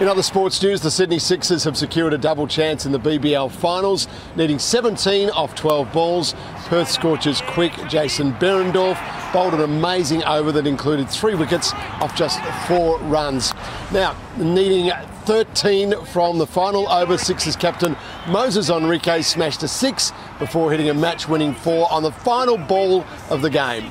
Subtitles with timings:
[0.00, 3.50] In other sports news, the Sydney Sixers have secured a double chance in the BBL
[3.50, 6.36] finals, needing 17 off 12 balls.
[6.66, 8.96] Perth Scorchers quick Jason Behrendorff
[9.32, 13.52] bowled an amazing over that included three wickets off just four runs.
[13.90, 14.92] Now, needing
[15.24, 17.96] 13 from the final over, Sixers captain
[18.26, 23.04] Moises Henriques smashed a six before hitting a match winning four on the final ball
[23.30, 23.90] of the game.